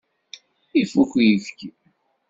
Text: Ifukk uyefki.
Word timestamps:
Ifukk 0.81 1.11
uyefki. 1.17 1.67